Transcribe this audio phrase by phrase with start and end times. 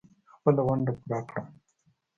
[0.35, 1.47] خپله ونډه پوره کړم.